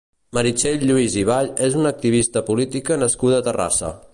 Meritxell 0.35 0.85
Lluís 0.91 1.17
i 1.23 1.25
Vall 1.31 1.51
és 1.67 1.77
una 1.81 1.91
activista 1.97 2.43
política 2.51 2.99
nascuda 3.05 3.43
a 3.43 3.47
Terrassa. 3.51 3.93